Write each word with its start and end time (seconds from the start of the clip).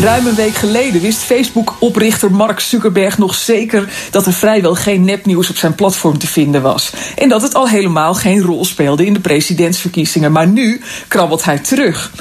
Ruim 0.00 0.26
een 0.26 0.34
week 0.34 0.54
geleden 0.54 1.00
wist 1.00 1.18
Facebook-oprichter 1.18 2.30
Mark 2.30 2.60
Zuckerberg 2.60 3.18
nog 3.18 3.34
zeker 3.34 3.88
dat 4.10 4.26
er 4.26 4.32
vrijwel 4.32 4.74
geen 4.74 5.04
nepnieuws 5.04 5.50
op 5.50 5.56
zijn 5.56 5.74
platform 5.74 6.18
te 6.18 6.26
vinden 6.26 6.62
was. 6.62 6.92
En 7.14 7.28
dat 7.28 7.42
het 7.42 7.54
al 7.54 7.68
helemaal 7.68 8.14
geen 8.14 8.42
rol 8.42 8.64
speelde 8.64 9.06
in 9.06 9.12
de 9.12 9.20
presidentsverkiezingen. 9.20 10.32
Maar 10.32 10.48
nu 10.48 10.80
krabbelt 11.08 11.44
hij 11.44 11.58
terug. 11.58 12.12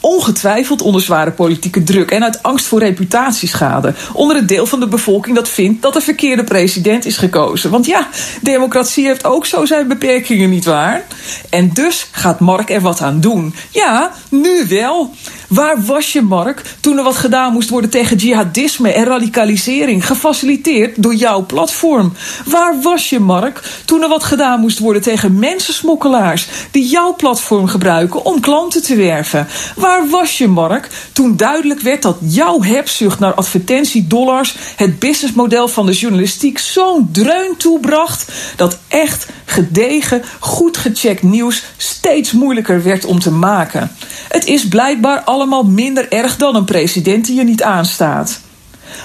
Ongetwijfeld 0.00 0.82
onder 0.82 1.02
zware 1.02 1.30
politieke 1.30 1.82
druk 1.82 2.10
en 2.10 2.24
uit 2.24 2.42
angst 2.42 2.66
voor 2.66 2.78
reputatieschade. 2.78 3.94
Onder 4.12 4.36
het 4.36 4.48
deel 4.48 4.66
van 4.66 4.80
de 4.80 4.88
bevolking 4.88 5.36
dat 5.36 5.48
vindt 5.48 5.82
dat 5.82 5.92
de 5.92 6.00
verkeerde 6.00 6.44
president 6.44 7.04
is 7.04 7.16
gekozen. 7.16 7.70
Want 7.70 7.86
ja, 7.86 8.08
democratie 8.42 9.06
heeft 9.06 9.24
ook 9.24 9.46
zo 9.46 9.64
zijn 9.64 9.88
beperkingen, 9.88 10.50
nietwaar? 10.50 11.04
En 11.50 11.70
dus 11.72 12.08
gaat 12.10 12.40
Mark 12.40 12.70
er 12.70 12.80
wat 12.80 13.00
aan 13.00 13.20
doen. 13.20 13.54
Ja, 13.70 14.12
nu 14.28 14.66
wel. 14.68 15.14
Waar 15.54 15.84
was 15.84 16.12
je, 16.12 16.22
Mark, 16.22 16.62
toen 16.80 16.98
er 16.98 17.04
wat 17.04 17.16
gedaan 17.16 17.52
moest 17.52 17.68
worden 17.68 17.90
tegen 17.90 18.16
jihadisme 18.16 18.92
en 18.92 19.04
radicalisering, 19.04 20.06
gefaciliteerd 20.06 21.02
door 21.02 21.14
jouw 21.14 21.46
platform? 21.46 22.12
Waar 22.44 22.80
was 22.82 23.10
je, 23.10 23.20
Mark, 23.20 23.62
toen 23.84 24.02
er 24.02 24.08
wat 24.08 24.24
gedaan 24.24 24.60
moest 24.60 24.78
worden 24.78 25.02
tegen 25.02 25.38
mensensmokkelaars 25.38 26.48
die 26.70 26.86
jouw 26.86 27.14
platform 27.14 27.66
gebruiken 27.66 28.24
om 28.24 28.40
klanten 28.40 28.82
te 28.82 28.96
werven? 28.96 29.48
Waar 29.76 30.08
was 30.08 30.38
je, 30.38 30.48
Mark, 30.48 30.88
toen 31.12 31.36
duidelijk 31.36 31.80
werd 31.80 32.02
dat 32.02 32.16
jouw 32.20 32.62
hebzucht 32.62 33.18
naar 33.18 33.34
advertentiedollars 33.34 34.56
het 34.76 34.98
businessmodel 34.98 35.68
van 35.68 35.86
de 35.86 35.92
journalistiek 35.92 36.58
zo'n 36.58 37.08
dreun 37.12 37.56
toebracht 37.56 38.32
dat 38.56 38.78
echt 38.88 39.26
gedegen, 39.44 40.22
goed 40.40 40.76
gecheckt 40.76 41.22
nieuws 41.22 41.64
steeds 41.76 42.32
moeilijker 42.32 42.82
werd 42.82 43.04
om 43.04 43.18
te 43.18 43.30
maken? 43.30 43.90
Het 44.34 44.46
is 44.46 44.68
blijkbaar 44.68 45.20
allemaal 45.20 45.64
minder 45.64 46.12
erg 46.12 46.36
dan 46.36 46.56
een 46.56 46.64
president 46.64 47.26
die 47.26 47.36
je 47.36 47.44
niet 47.44 47.62
aanstaat. 47.62 48.40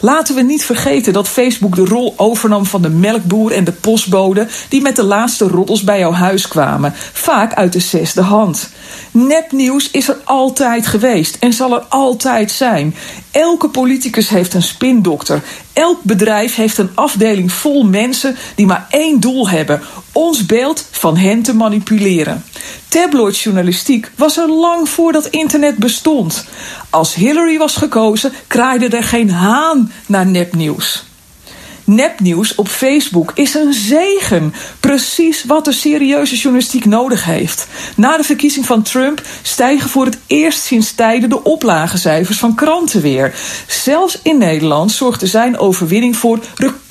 Laten 0.00 0.34
we 0.34 0.42
niet 0.42 0.64
vergeten 0.64 1.12
dat 1.12 1.28
Facebook 1.28 1.74
de 1.74 1.84
rol 1.84 2.14
overnam 2.16 2.64
van 2.64 2.82
de 2.82 2.88
melkboer 2.88 3.52
en 3.52 3.64
de 3.64 3.72
postbode 3.72 4.46
die 4.68 4.80
met 4.80 4.96
de 4.96 5.02
laatste 5.02 5.44
roddels 5.48 5.84
bij 5.84 5.98
jouw 5.98 6.12
huis 6.12 6.48
kwamen, 6.48 6.92
vaak 7.12 7.54
uit 7.54 7.72
de 7.72 7.80
zesde 7.80 8.20
hand. 8.20 8.70
Nepnieuws 9.10 9.90
is 9.90 10.08
er 10.08 10.16
altijd 10.24 10.86
geweest 10.86 11.36
en 11.40 11.52
zal 11.52 11.74
er 11.74 11.84
altijd 11.88 12.50
zijn. 12.50 12.94
Elke 13.30 13.68
politicus 13.68 14.28
heeft 14.28 14.54
een 14.54 14.62
spindokter. 14.62 15.42
Elk 15.72 16.02
bedrijf 16.02 16.54
heeft 16.54 16.78
een 16.78 16.90
afdeling 16.94 17.52
vol 17.52 17.82
mensen 17.82 18.36
die 18.54 18.66
maar 18.66 18.86
één 18.90 19.20
doel 19.20 19.48
hebben: 19.48 19.82
ons 20.12 20.46
beeld 20.46 20.86
van 20.90 21.16
hen 21.16 21.42
te 21.42 21.54
manipuleren. 21.54 22.44
Tabloidjournalistiek 22.88 24.10
was 24.16 24.36
er 24.36 24.48
lang 24.48 24.88
voordat 24.88 25.26
internet 25.26 25.76
bestond. 25.76 26.44
Als 26.90 27.14
Hillary 27.14 27.58
was 27.58 27.76
gekozen, 27.76 28.32
kraaide 28.46 28.88
er 28.96 29.04
geen 29.04 29.30
haan 29.30 29.92
naar 30.06 30.26
nepnieuws. 30.26 31.04
Nepnieuws 31.84 32.54
op 32.54 32.68
Facebook 32.68 33.32
is 33.34 33.54
een 33.54 33.72
zegen. 33.72 34.54
Precies 34.80 35.44
wat 35.44 35.64
de 35.64 35.72
serieuze 35.72 36.36
journalistiek 36.36 36.84
nodig 36.84 37.24
heeft. 37.24 37.66
Na 37.96 38.16
de 38.16 38.24
verkiezing 38.24 38.66
van 38.66 38.82
Trump 38.82 39.22
stijgen 39.42 39.88
voor 39.88 40.04
het 40.04 40.18
eerst 40.26 40.62
sinds 40.62 40.94
tijden 40.94 41.28
de 41.28 41.44
oplagecijfers 41.44 42.38
van 42.38 42.54
kranten 42.54 43.00
weer. 43.00 43.34
Zelfs 43.66 44.18
in 44.22 44.38
Nederland 44.38 44.92
zorgde 44.92 45.26
zijn 45.26 45.58
overwinning 45.58 46.16
voor 46.16 46.38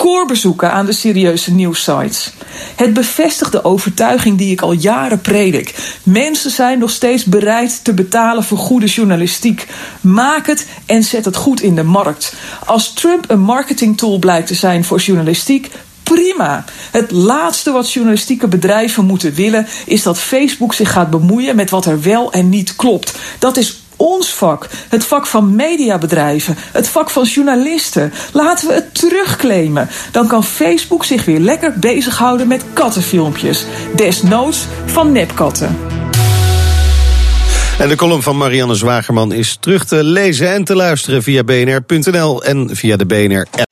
recordbezoeken 0.02 0.72
aan 0.72 0.86
de 0.86 0.92
serieuze 0.92 1.52
nieuwssites. 1.52 2.32
Het 2.76 2.92
bevestigt 2.92 3.52
de 3.52 3.64
overtuiging 3.64 4.38
die 4.38 4.52
ik 4.52 4.60
al 4.60 4.72
jaren 4.72 5.20
predik. 5.20 5.98
Mensen 6.02 6.50
zijn 6.50 6.78
nog 6.78 6.90
steeds 6.90 7.24
bereid 7.24 7.84
te 7.84 7.92
betalen 7.92 8.44
voor 8.44 8.58
goede 8.58 8.86
journalistiek. 8.86 9.66
Maak 10.00 10.46
het 10.46 10.66
en 10.86 11.02
zet 11.02 11.24
het 11.24 11.36
goed 11.36 11.60
in 11.60 11.74
de 11.74 11.82
markt. 11.82 12.34
Als 12.66 12.92
Trump 12.92 13.30
een 13.30 13.40
marketingtool 13.40 14.18
blijkt 14.18 14.46
te 14.46 14.54
zijn 14.54 14.84
voor 14.84 15.00
journalistiek, 15.00 15.70
prima. 16.02 16.64
Het 16.90 17.10
laatste 17.10 17.70
wat 17.70 17.92
journalistieke 17.92 18.48
bedrijven 18.48 19.04
moeten 19.04 19.34
willen 19.34 19.66
is 19.86 20.02
dat 20.02 20.18
Facebook 20.18 20.74
zich 20.74 20.92
gaat 20.92 21.10
bemoeien 21.10 21.56
met 21.56 21.70
wat 21.70 21.86
er 21.86 22.02
wel 22.02 22.32
en 22.32 22.48
niet 22.48 22.76
klopt. 22.76 23.14
Dat 23.38 23.56
is 23.56 23.81
ons 24.02 24.34
vak, 24.34 24.68
het 24.88 25.06
vak 25.06 25.26
van 25.26 25.56
mediabedrijven, 25.56 26.56
het 26.72 26.88
vak 26.88 27.10
van 27.10 27.24
journalisten. 27.24 28.12
Laten 28.32 28.68
we 28.68 28.74
het 28.74 28.94
terugclaimen. 28.94 29.88
Dan 30.12 30.26
kan 30.26 30.44
Facebook 30.44 31.04
zich 31.04 31.24
weer 31.24 31.40
lekker 31.40 31.78
bezighouden 31.78 32.48
met 32.48 32.64
kattenfilmpjes. 32.72 33.66
Desnoods 33.96 34.66
van 34.86 35.12
nepkatten. 35.12 35.76
En 37.78 37.88
de 37.88 37.96
column 37.96 38.22
van 38.22 38.36
Marianne 38.36 38.74
Zwagerman 38.74 39.32
is 39.32 39.56
terug 39.60 39.84
te 39.84 40.04
lezen 40.04 40.52
en 40.52 40.64
te 40.64 40.74
luisteren 40.74 41.22
via 41.22 41.44
bnr.nl 41.44 42.44
en 42.44 42.76
via 42.76 42.96
de 42.96 43.06
BNR-app. 43.06 43.71